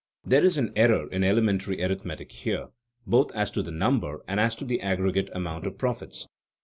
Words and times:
There 0.25 0.43
is 0.43 0.57
an 0.57 0.73
error 0.75 1.07
in 1.11 1.23
elementary 1.23 1.79
arithmetic 1.83 2.31
here, 2.31 2.69
both 3.05 3.31
as 3.35 3.51
to 3.51 3.61
the 3.61 3.69
number 3.69 4.23
and 4.27 4.39
as 4.39 4.55
to 4.55 4.65
the 4.65 4.81
aggregate 4.81 5.29
amount 5.35 5.67
of 5.67 5.77
profits. 5.77 6.27